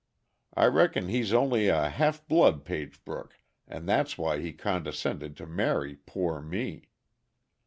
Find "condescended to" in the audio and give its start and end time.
4.51-5.45